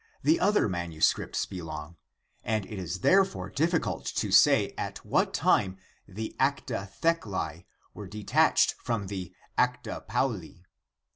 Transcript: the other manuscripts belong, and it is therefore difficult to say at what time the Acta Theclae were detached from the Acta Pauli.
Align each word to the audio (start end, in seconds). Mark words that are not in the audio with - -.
the 0.23 0.39
other 0.39 0.67
manuscripts 0.67 1.45
belong, 1.45 1.95
and 2.43 2.65
it 2.65 2.79
is 2.79 3.01
therefore 3.01 3.51
difficult 3.51 4.03
to 4.03 4.31
say 4.31 4.73
at 4.75 5.05
what 5.05 5.31
time 5.31 5.77
the 6.07 6.35
Acta 6.39 6.89
Theclae 7.03 7.65
were 7.93 8.07
detached 8.07 8.73
from 8.83 9.05
the 9.05 9.31
Acta 9.59 10.03
Pauli. 10.07 10.65